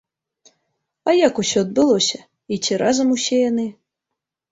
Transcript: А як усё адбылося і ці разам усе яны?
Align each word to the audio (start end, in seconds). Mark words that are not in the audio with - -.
А 1.09 1.13
як 1.27 1.41
усё 1.43 1.59
адбылося 1.65 2.19
і 2.57 2.59
ці 2.63 2.79
разам 2.83 3.13
усе 3.17 3.37
яны? 3.51 3.67